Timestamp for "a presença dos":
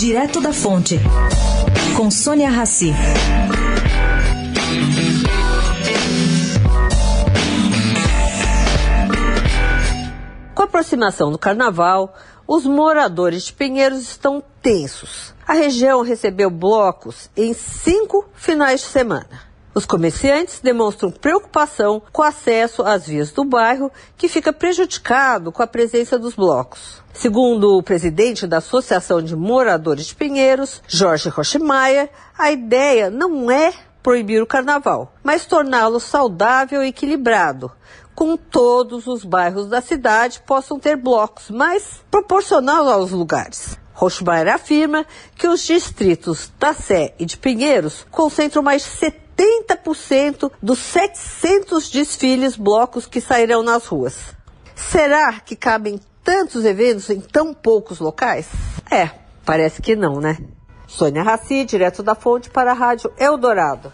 25.62-26.34